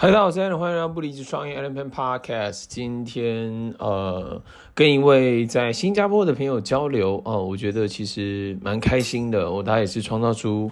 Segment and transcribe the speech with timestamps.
[0.00, 2.66] 嗨，大家好，我是 Allen，欢迎来到不离职创业 Allen Peng Podcast。
[2.68, 4.40] 今天呃，
[4.72, 9.50] 跟一位在新加坡的朋友交流哦、我觉得其实蛮开心的。
[9.50, 10.70] 我他也是创造出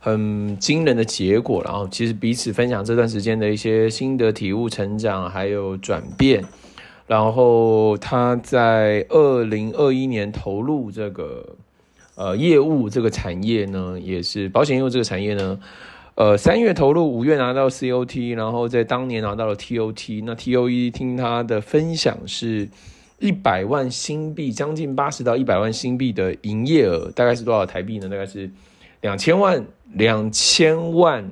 [0.00, 6.44] 很惊人的结果，然后其实彼此分享这段时间的一些心得体悟、成长还有转变。
[7.06, 11.54] 然后他在二零二一年投入这个
[12.16, 15.60] 呃业务这个产业呢，也是保险业务这个产业呢。
[16.16, 20.22] 呃，三月投入，五月拿到 COT，然后在当年拿到了 TOT。
[20.24, 22.70] 那 TOE 听他的分享是
[23.18, 28.08] 一百万新币，将近八十到一百万新币的营业额，大概是多少台币呢？
[28.08, 28.50] 大概是
[29.02, 31.30] 两千万，两千万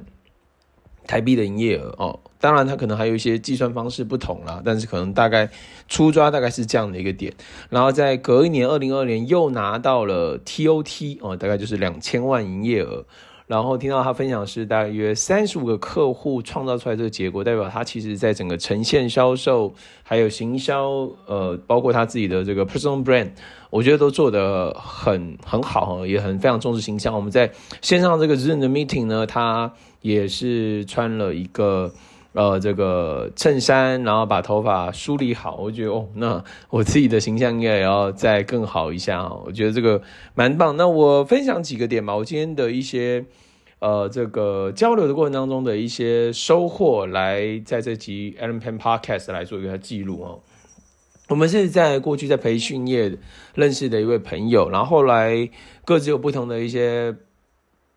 [1.06, 2.20] 台币的营业额哦。
[2.38, 5.48] 当然，他可能还有一些计算方式不同啦，但是可能大概
[5.88, 7.32] 初抓大概是这样的一个点。
[7.70, 13.06] 然后在隔一年，二零二二年又拿到了 TOT 哦，大概就是两千万营业额。
[13.46, 19.72] 然后听到他分享是大约三十五个客户创造出来这个结果，代表他其实在整个呈现销售
[20.02, 23.30] 还有行销，呃，包括他自己的这个 personal brand，
[23.70, 27.14] 我觉得都做得很很好，也很非常重视形象。
[27.14, 31.92] 我们在线上这个 Zoom 的 meeting 呢，他也是穿了一个。
[32.34, 39.32] 呃，这个衬衫，然后把头发梳理好，我觉得哦，那我自己的形象应该也要再更好一下啊。
[39.46, 40.02] 我觉得这个
[40.34, 40.76] 蛮棒。
[40.76, 43.24] 那我分享几个点吧，我今天的一些
[43.78, 50.40] 呃这个交流的过程当中的一些收获，来在这集 Allen Pen Podcast 来做一个记录哦。
[51.28, 53.16] 我们是在过去在培训业
[53.54, 55.48] 认识的一位朋友，然后后来
[55.84, 57.14] 各自有不同的一些。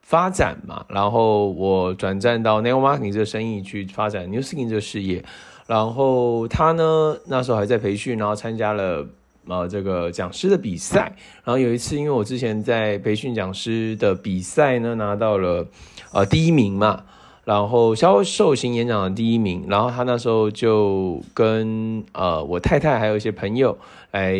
[0.08, 5.22] 发展嘛，然后我转战到 Network Marketing 这个生意去发展 New Skin 这个事业，
[5.68, 9.06] 然后他呢那时候还在培训，然后参加了
[9.48, 15.68] 呃这个讲师的比赛，然后有一次因为我之前在培训讲师的比赛呢拿到了
[16.14, 17.04] 呃第一名嘛，
[17.48, 23.78] 然后销售型演讲的第一名，然后他那时候就跟呃我太太还有一些朋友
[24.12, 24.38] 来。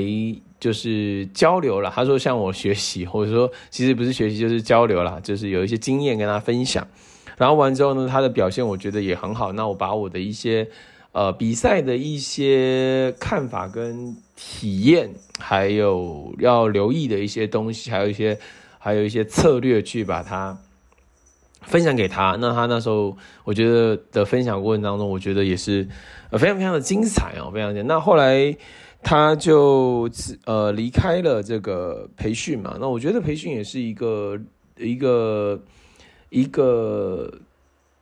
[0.60, 6.86] 就是交流了，他说向我学习，或者说其实不是学习，就是交流了，就是有一些经验跟他分享。
[7.38, 9.52] 然后完之后呢，他的表现我觉得也很好。
[9.52, 10.68] 那我把我的一些
[11.12, 18.36] 呃比赛的一些看法跟体验，还有要留意的一些东西，还有一些
[18.80, 20.58] 还有一些策略去把它
[21.68, 22.36] 分享给他。
[22.42, 25.88] 那他那时候我觉得的分享过程当中，我觉得也是
[26.32, 27.88] 非常非常的精彩哦，非常精彩。
[27.88, 28.58] 那后来。
[29.04, 30.10] 他就
[30.46, 34.38] 呃离开了这个培训嘛，那我觉得培训也是一个
[34.76, 35.62] 一个
[36.30, 37.32] 一个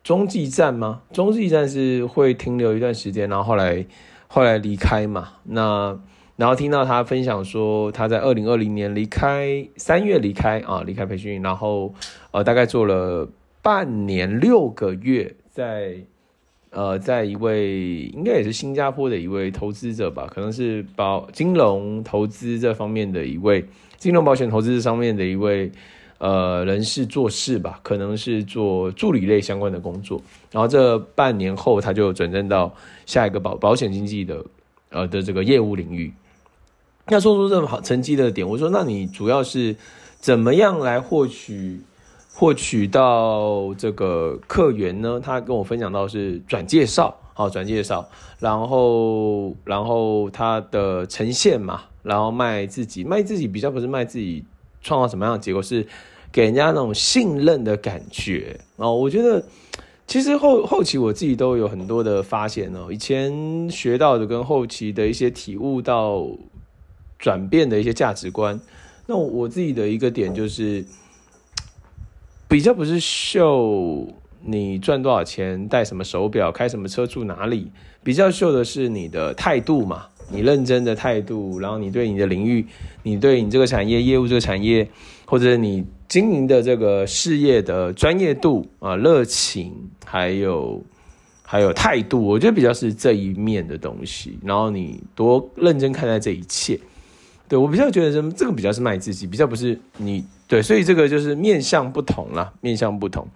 [0.03, 1.01] 中继站吗？
[1.11, 3.85] 中继站是会停留一段时间，然后后来
[4.27, 5.33] 后来离开嘛。
[5.43, 5.99] 那
[6.37, 11.93] 然后听到他分享说他在二零二零年离开，三月离开啊，离开培训，然后
[12.31, 13.27] 呃大概做了
[13.65, 15.97] 半年六个月在。
[16.71, 23.63] 呃，在一位应该也是新加坡的一位投资者吧，可能是保金融投资这方面的一位
[23.97, 25.71] 金融保险投资这方面的一位
[26.17, 30.21] 呃人士做事吧，可能是做助理类相关的工作。
[30.51, 34.45] 然后这半年后，他就转正到下一个保保险经纪的
[34.89, 36.11] 呃的这个业务领域。
[37.07, 39.73] 那说出这么好成绩的点，我说那你主要是
[40.19, 41.79] 怎么样来获取？
[42.37, 48.05] 获取到这个客源呢，他跟我分享到是转介绍，好转介绍，
[48.39, 54.43] 然后然后他的呈现嘛，然后卖自己，卖自己比较不是卖自己
[54.81, 55.87] 创造什么样的结果，是
[56.29, 58.93] 给人家那种信任的感觉哦。
[58.93, 59.41] 我觉得
[60.05, 66.27] 其实后后期我自己都有很多的发现哦，以前学到的跟后期的一些体悟到
[67.17, 68.59] 转变的一些价值观，
[69.07, 70.83] 那我自己的一个点就是。
[72.47, 74.07] 比较不是秀
[74.43, 77.71] 你赚多少钱、戴什么手表、开什么车、住哪里，
[78.03, 82.63] 比较秀的是你的态度嘛，你认真的态度，然后你对你的领域、
[83.01, 84.87] 你对你这个产业、业务这个产业，
[85.25, 89.73] 或者你经营的这个事业的专业度啊、热情，
[90.05, 90.83] 还有
[91.41, 94.37] 还有态度，我觉得比较是这一面的东西。
[94.43, 96.79] 然后你多认真看待这一切。
[97.47, 100.23] 对，我比较觉得什么，这个比较是卖自己，比较不是你。
[100.47, 103.27] 对，所以这个就是面向不同啦，面向不同，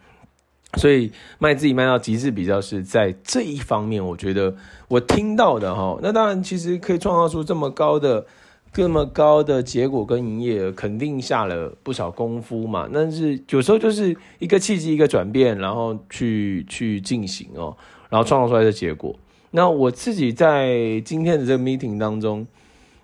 [0.76, 4.06] 所以卖自己卖到极致，比较是在这一方面。
[4.06, 4.56] 我觉得
[4.88, 8.26] 我听到的哈，那当然其实可以创造出这么高的、
[8.72, 12.88] 这么高的结果跟营业额，肯定下了不少功夫嘛。
[12.94, 17.76] 但是有时候就是一个契机，一个转变，然后去去进行哦，
[18.10, 19.16] 然后创造出来的结果。
[19.52, 22.46] 那我自己在今天的这个 meeting 当中。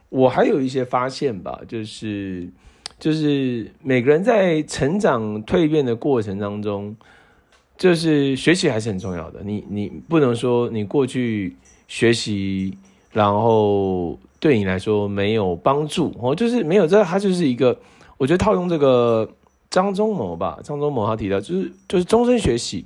[0.09, 2.47] 我还有一些发现吧，就是
[2.99, 6.95] 就是每个人在成长蜕变的过程当中，
[7.77, 9.41] 就是学习还是很重要的。
[9.43, 11.55] 你你不能说你过去
[11.87, 12.77] 学习，
[13.11, 17.77] 然后对你来说没有帮助哦，就是没有这，它就是一个，
[18.17, 19.29] 我觉得套用这个
[19.69, 22.85] 张忠谋吧，张忠谋他提到就是就是终身学习，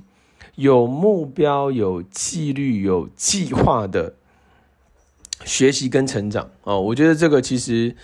[0.56, 4.14] 有目标、有纪律、有计划的
[5.44, 7.94] 学习跟成长哦，我觉得这个其实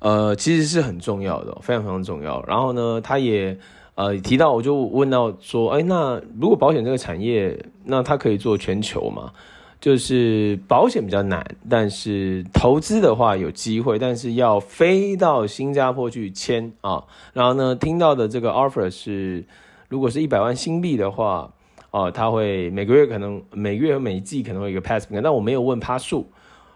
[0.00, 2.44] 呃其实是很重要的，非常非常重要。
[2.46, 3.56] 然后呢，他也。
[3.96, 9.30] 呃，提到我就问到说，哎，那如果保险这个产业，那它可以做全球吗？
[9.78, 17.04] 就是保险比较难，但是投资的话有机会，但是要飞到新加坡去签啊。
[17.34, 19.44] 然后呢，听到的这个 offer 是，
[19.90, 21.52] 如果是一百万新币的话，
[21.90, 26.26] 哦、啊，他会每个月可能每个月和每一季可能会有一个 pass，但我没有问趴数。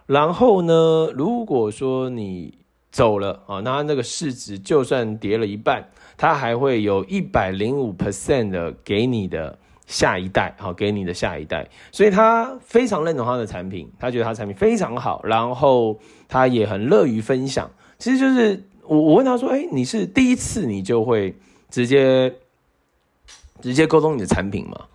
[0.05, 2.53] 然后呢，如果说你
[2.94, 5.88] 走了啊，那那个市值就算跌了一半。
[6.17, 15.99] 它还会有一百零五 percent 的给你的下一代，好，给你的下一代，所以他非常认同他的产品，他觉得他产品非常好，然后
[16.29, 17.69] 他也很乐于分享。
[17.99, 21.35] 其实就是我我问他说，哎，你是第一次你就会
[21.69, 22.32] 直接
[23.61, 24.87] 直接沟通你的产品吗？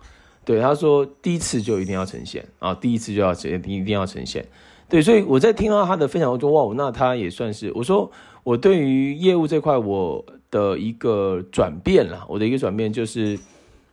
[0.46, 4.46] 对，他说第一次就一定要呈现啊，第一次就要直接一定要呈现。
[4.90, 8.10] 对，所以我在听到他的分享，我说哇，那他也算是我说
[8.42, 10.22] 我对于业务这块我。
[10.52, 13.38] 的一个转变了，我的一个转变就是，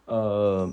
[0.06, 0.68] 呃，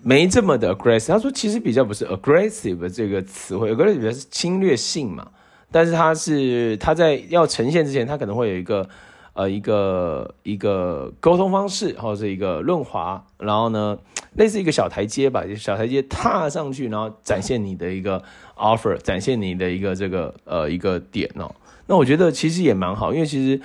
[0.00, 1.08] 没这么的 aggressive。
[1.08, 5.26] 他说其实比较不是 aggressive 这个词汇，aggressive 是侵略性嘛。
[5.72, 8.88] 但是他是他在要呈现之前，他可能会有一个
[9.32, 13.98] 呃一个一个沟通方式，或者是一个润滑，然后呢，
[14.34, 18.22] 类似一个小台阶吧，小台阶踏上去，然后展现你的一个
[18.56, 21.54] offer，展现你的一个这个呃一个点哦。
[21.86, 23.60] 那我觉得其实也蛮好，因为其实。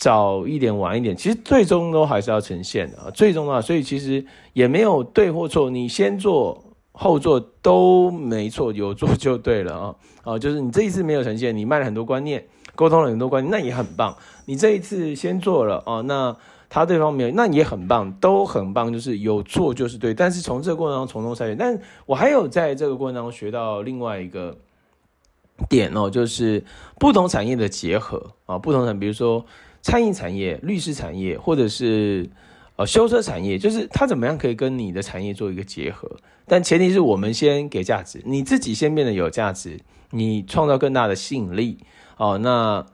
[0.00, 6.62] 早一点晚一点，其实最终都还是要呈现的啊，最终啊，所以其实也没有对或错，你先做
[6.92, 14.16] 后做都没错，有做就对了啊啊，就是你这一次没有呈现，你卖了很多观念，沟通了很多观念，那也很棒。
[14.44, 16.36] 你这一次先做了啊，那
[16.68, 20.12] 他对方没有，那也很棒，都很棒，就是有做就是对。
[20.12, 24.56] 但是从这个过程当中从中筛选，但我还有在这个过程当中学到另外一个
[25.68, 26.64] 点哦，就是
[26.98, 29.44] 不同产业的结合啊，不同产，比如说。
[29.80, 32.28] 餐饮产业、律师产业，或者是
[32.74, 36.10] 呃修车产业，就是它怎么样可以跟你的产业做一个结合？
[36.46, 39.78] 但前提是我们先给价值，你自己先变得有价值，
[40.10, 41.78] 你创造更大的吸引力。
[42.16, 42.84] 哦，那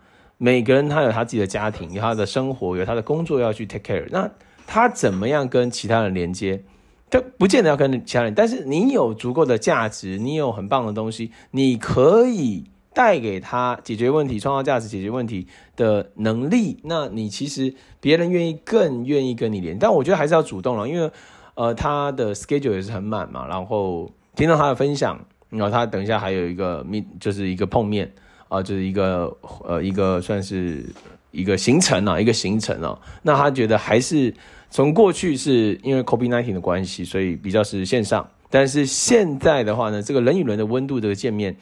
[0.44, 4.06] 每个人他有他自己的家庭，有他的生活，有他的工作要去 take care。
[4.10, 4.30] 那
[4.66, 6.62] 他怎么样跟其他人连接？
[7.08, 12.64] 他不见得要跟其他人，但是你有足够的价值，你有很棒的东西，你可以。
[12.96, 21.10] 带给他解决问题、创造价值、解决问题的能力，那你其实别人愿意更愿意跟你连，但我觉得还是要主动了，因为
[21.56, 25.18] 呃他的 schedule 也是很满嘛，然后听到他的分享，
[25.50, 28.12] 然后他等一下还有一个面，就是一个碰面
[28.48, 30.84] 啊、呃，就是一个呃一个算是
[31.30, 34.32] 一个行程啊，一个行程啊，那他觉得还是
[34.70, 41.56] 从过去是因为 COVID-19 的关系，所以比较是线上，但是现在的话呢，这个人与人的温度这个见面。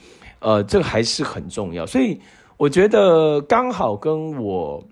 [0.44, 2.20] 呃，这个还是很重要，所以
[2.56, 4.84] 我觉得刚好跟我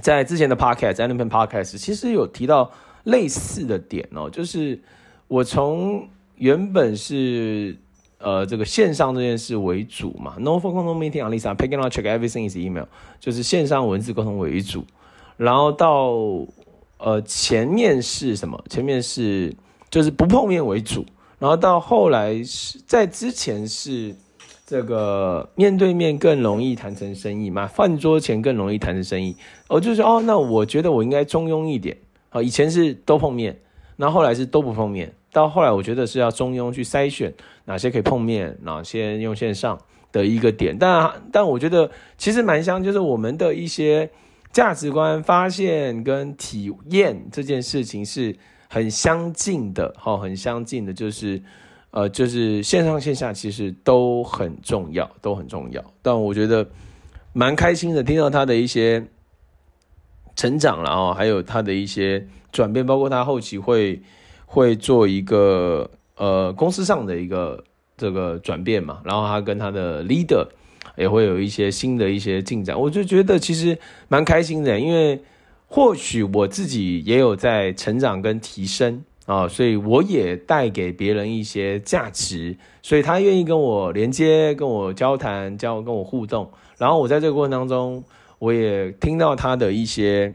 [0.00, 2.72] 在之前的 podcast，在那篇 podcast，其实有提到
[3.04, 4.82] 类似的点哦，就是
[5.28, 7.76] 我从原本是
[8.26, 12.86] 呃这个线上这件事为主嘛，no phone no meeting on Lisa，picking up check everything is email，
[13.20, 14.84] 就是线上文字沟通为主，
[15.36, 16.10] 然后到
[16.98, 18.60] 呃前面是什么？
[18.68, 19.54] 前面是
[19.90, 21.06] 就是不碰面为主，
[21.38, 24.16] 然后到后来是在之前是。
[24.68, 27.68] 这个面对面更容易谈成生意嘛？
[27.68, 29.36] 饭桌前更容易谈成生意。
[29.68, 31.96] 我就说哦，那我觉得我应该中庸一点。
[32.30, 33.56] 好，以前是都碰面，
[33.96, 37.30] 然后后来是都不碰面，到后来我觉得是要中庸去筛选
[37.66, 39.78] 哪些可以碰面，哪些用线上
[40.10, 40.74] 的一个点。
[40.78, 44.10] 但但我觉得其实蛮像，就是我们的一些
[44.50, 48.34] 价值观发现跟体验这件事情是
[48.68, 49.94] 很相近的。
[49.98, 51.42] 好，很相近的，就是。
[51.92, 55.82] 呃，就是线上线下其实都很重要，都很重要。
[56.02, 56.66] 但我觉得
[57.32, 59.02] 蛮开心的，听到他的一些
[60.34, 64.02] 成长了哦，还有他的一些转变，包括他后期会
[64.46, 67.62] 会做一个呃公司上的一个
[67.98, 70.46] 这个转变嘛，然后他跟他的 leader
[70.96, 75.20] 也会有一些新的一些进展，我就觉得其实蛮开心的，因为
[75.66, 79.04] 或许我自己也有在成长跟提升。
[79.26, 86.48] 啊、所以我也带给别人一些价值，所以他愿意跟我连接、跟我交谈、交跟我互动。
[86.78, 88.04] 然后我在这个过程当中，
[88.38, 90.32] 我也听到他的一些，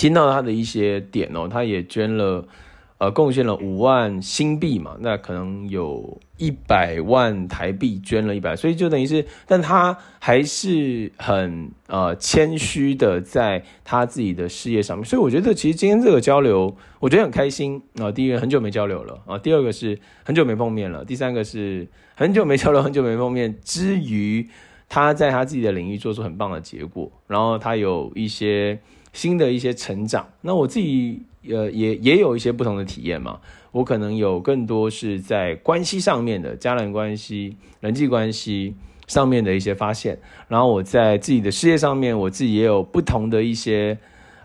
[0.00, 2.48] 听到他的一些点哦，他也捐了
[2.96, 17.82] 呃，贡献了五万新币嘛，那可能有一百万台币捐了一百，所以就等于是，但他还是很呃谦虚的在他自己的事业上面，所以我觉得其实今天这个交流，我觉得很开心。
[17.98, 24.48] 啊、第一个很久没交流了啊，第二个是很久没碰面了，第三个是很久没交流，很久没碰面之余，
[24.88, 28.78] 他在他自己的领域做出很棒的结果，然后他有一些
[29.12, 31.22] 新的一些成长，那我自己。
[31.48, 33.40] 呃，也也有一些不同的体验嘛。
[33.72, 38.74] 我可能有更多是在关系上面的家人关系、人际关系
[39.06, 40.18] 上面的一些发现。
[40.48, 43.96] 然后我在自己的事业上面，我自己也有不同的一些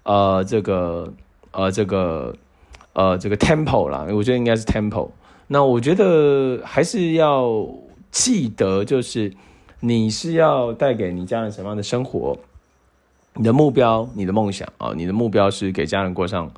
[0.04, 1.14] 呃，这个
[1.52, 2.34] 呃，这个
[2.94, 4.08] 呃，这个 tempo 啦。
[4.12, 5.10] 我觉得应该是 tempo。
[5.48, 7.68] 那我觉得还是要
[8.10, 9.34] 记得，就是
[9.82, 12.38] 你是要带给你家人什么样的生活？
[13.36, 16.51] 你的目标、你的梦想啊，你的目标是给家人过上。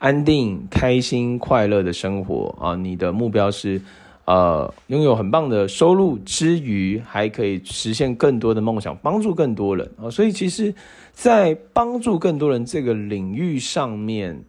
[0.00, 2.76] 安定、开心、快乐的生活啊！
[2.76, 3.82] 你的目标是，
[4.26, 10.08] 呃，拥有很棒的收入之余，还可以实现更多的梦想，帮助更多人啊！
[10.08, 10.72] 所以，其实，
[11.12, 14.44] 在帮助更多人这个领域上面，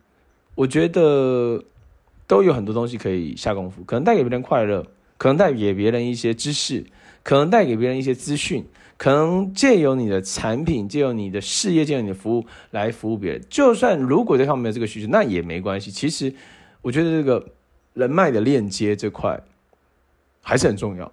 [0.53, 1.63] 我觉得
[2.27, 4.85] 都有很多东西可以下功夫，可能带给别人快乐，
[5.17, 6.85] 可能带给别人一些知识，
[7.23, 8.63] 可能带给别人一些资讯。
[8.99, 13.41] 可能借由你的产品，借由你的事业，借由你的服务来服务别人。
[13.49, 15.89] 就算如果对方没有这个需求，那也没关系。
[15.89, 16.33] 其实，
[16.81, 17.53] 我觉得这个
[17.93, 19.41] 人脉的链接这块
[20.41, 21.09] 还是很重要。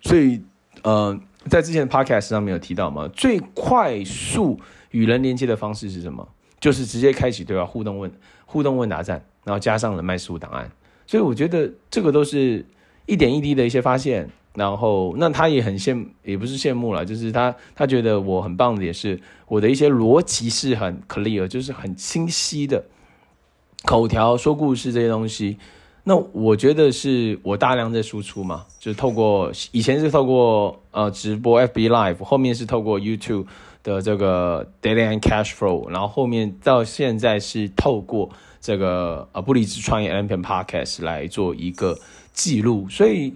[0.00, 0.40] 所以，
[0.82, 4.58] 呃，在之前的 podcast 上面有提到嘛，最快速
[4.92, 6.26] 与人连接的方式是什么？
[6.58, 8.10] 就是直接开启对话互动问
[8.46, 10.70] 互动问答站，然后加上人脉事务档案。
[11.06, 12.64] 所以，我觉得这个都是
[13.04, 14.26] 一点一滴的一些发现。
[14.56, 22.82] 然后，那他也很羡，也不是羡慕了，就是他他觉得我很棒的，也是我的一些逻辑是很 clear，就是很清晰的
[23.84, 25.58] 口条说故事这些东西。
[26.04, 33.44] 那我觉得是我大量在输出嘛，就是透过以前是透过呃直播 FB Live，后面是透过 YouTube
[33.82, 41.98] 的这个 Daily and Cash Flow，然后后面到现在是透过这个呃不离职创业 M P Podcast 来做一个
[42.32, 43.34] 记录，所以。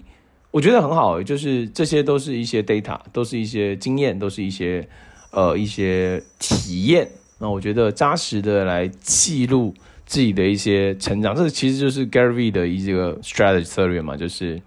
[0.52, 4.88] 我觉得很好，就是这些都是一些 data，都是一些经验，都是一些
[5.30, 7.09] 呃一些体验。
[7.38, 9.73] 那我觉得扎实的来记录
[10.04, 14.61] 自己的一些成长，这其实就是 Gary V 的一个 strategy 策略嘛，就是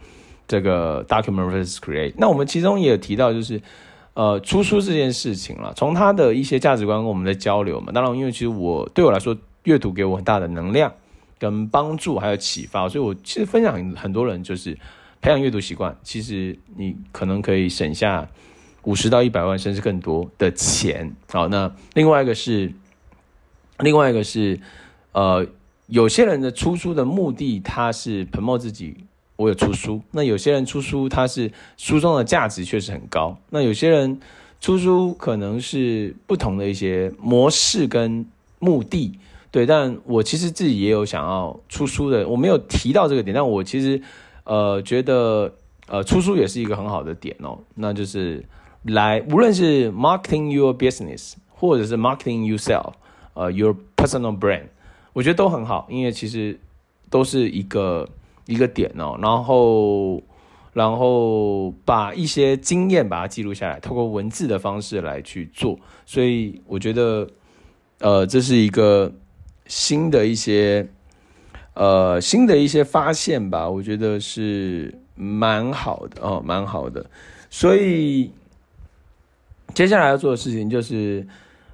[0.48, 2.14] 这个 document versus create。
[2.18, 3.62] 那我们其中也有提到，就是
[4.14, 7.92] 呃出书这件事情了，从他的一些价值观跟我们的交流嘛。
[7.92, 10.94] 当然，因为其实我对我来说，阅读给我很大的能量
[11.38, 14.78] 跟帮助，还有启发，所以我其实分享很多人就是。
[15.24, 18.28] 培养阅读习惯，其实你可能可以省下
[18.84, 21.16] 五十到一百万，甚至更多的钱。
[21.32, 22.74] 好，那另外一个是，
[23.80, 24.60] 另外一个是，
[25.14, 25.48] 呃，
[25.88, 28.98] 有些人的出书的目的，他是 promote 自己，
[29.38, 30.02] 我有出书。
[30.12, 33.38] 那有些人出书，他是书中的价值确实很高。
[33.50, 34.20] 那有些人
[34.60, 38.26] 出书可能是不同的一些模式跟
[38.60, 39.18] 目的，
[39.52, 39.66] 对。
[39.66, 44.02] 但我其实自己也有想要出书的，我没有提到这个点，但我其实。
[44.46, 45.54] 呃，觉得
[45.88, 48.44] 呃出书也是一个很好的点哦，那就是
[48.84, 52.92] 来无论是 marketing your business 或者是 marketing yourself，
[53.36, 54.66] 呃 your personal brand，
[55.14, 56.60] 我觉得都很好，因为其实
[57.10, 58.08] 都是一个
[58.46, 60.22] 一个点哦，然后
[60.74, 67.26] 然后把一些经验把它记录下来，透过文字的方式来去做，所以我觉得
[68.00, 69.10] 呃这是一个
[69.68, 70.86] 新的一些。
[71.76, 77.06] 呃，新的一些发现吧，我觉得是蛮好的哦，蛮好的。
[77.50, 78.32] 所以
[79.74, 81.26] 接下来要做的事情就是，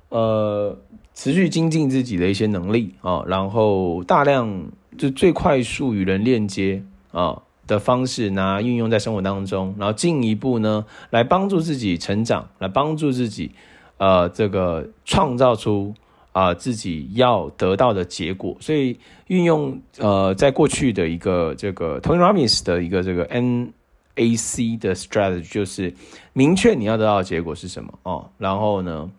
[0.08, 0.78] 呃，
[1.14, 13.52] 持续精进自己的一些能力啊，然后大量就最快速与人链接啊，的方式，拿运用在生活当中，然后进一步呢，来帮助自己成长，来帮助自己，
[13.98, 15.94] 呃，这个创造出。
[16.32, 25.94] 啊、自己要得到的结果，所以运用呃，在过去的一个这个 Tony Robbins 的一个这个 NAC 的 strategy，就是
[26.34, 29.10] 明确你要得到的结果是什么哦，然后呢，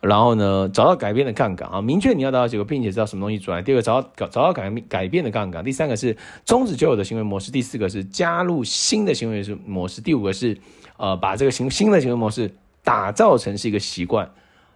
[0.00, 3.62] 然后呢，找到改变的杠杆啊，明确你要得到结果，并且知道什么东西转来。
[3.62, 5.64] 第二个，找到找到改改变的杠杆。
[5.64, 7.50] 第三个是终止旧有的行为模式。
[7.50, 10.00] 第四个是加入新的行为模式。
[10.00, 10.56] 第五个是
[10.96, 12.52] 呃，把这个行新的行为模式
[12.82, 14.30] 打造成是一个习惯。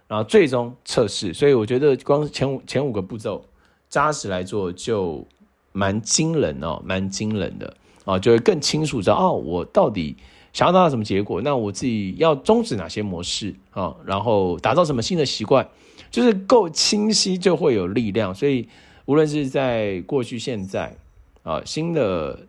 [0.07, 3.43] 然后最终测试，所以我觉得光前五前五个步骤
[3.89, 5.25] 扎实来做就
[5.71, 7.73] 蛮惊人哦，蛮惊人的
[8.05, 10.15] 啊，就会更清楚知道哦，我到底
[10.53, 15.67] 想要得到什么结果，那我自己要终止哪些模式啊，然后打造什么新的习惯，
[16.09, 18.33] 就是够清晰就会有力量。
[18.33, 18.67] 所以
[19.05, 20.95] 无论是在过去、现在
[21.43, 22.39] 啊，新的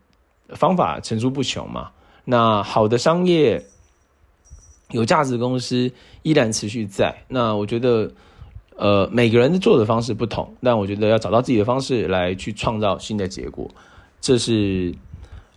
[0.50, 1.91] 方法层出不穷嘛。
[2.25, 3.65] 那好的商业、
[4.90, 5.90] 有价值公司
[6.23, 7.14] 依然持续在。
[7.28, 8.11] 那我觉得，
[8.76, 13.71] 呃，每个人做的方式不同，但我觉得要找到自己的方式来去创造新的结果，
[14.21, 14.95] 这是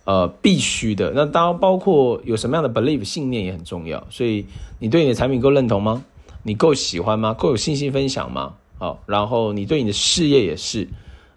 [0.04, 1.12] 呃必须的。
[1.14, 4.06] 那当然包括有什么样的 belief 信念也很重要。
[4.10, 4.44] 所以
[4.78, 6.04] 你对你的产品够认同吗？
[6.44, 7.32] 你够喜欢吗？
[7.32, 8.54] 够有信心分享吗？
[8.78, 10.88] 好，然后你对你的事业也是，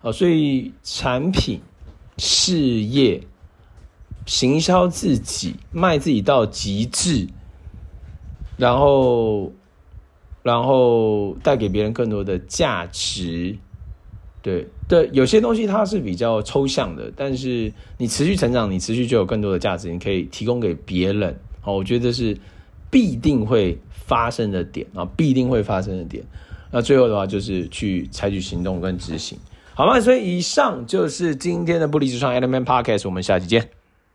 [0.01, 1.61] 好，所以产品、
[2.17, 3.21] 事业、
[4.25, 7.27] 行销自己、卖自己到极致，
[8.57, 9.51] 然后，
[10.43, 13.57] 然后带给别人更多的价值，
[14.41, 22.37] 对对，有些东西它是比较抽象的，但是你持续成长，你持续就有更多的价值，你可以提供给别人，好，我觉得这是
[22.89, 26.23] 必定会发生的点啊，必定会发生的点。
[26.71, 29.37] 那最后的话就是去采取行动跟执行，
[29.73, 29.99] 好吗？
[29.99, 33.69] 所以以上就是今天的不离职创业 Element Podcast，我们下期见。